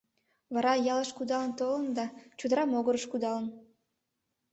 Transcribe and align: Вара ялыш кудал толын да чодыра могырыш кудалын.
Вара 0.53 0.73
ялыш 0.93 1.09
кудал 1.17 1.43
толын 1.59 1.87
да 1.97 2.05
чодыра 2.39 2.63
могырыш 2.71 3.05
кудалын. 3.11 3.47